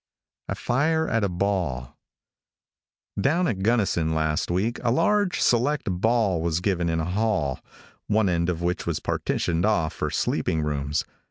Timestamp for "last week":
4.15-4.79